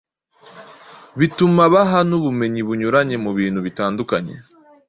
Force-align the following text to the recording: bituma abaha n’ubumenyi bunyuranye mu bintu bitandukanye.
bituma 1.19 1.61
abaha 1.69 1.99
n’ubumenyi 2.09 2.61
bunyuranye 2.67 3.15
mu 3.23 3.31
bintu 3.39 3.59
bitandukanye. 3.65 4.35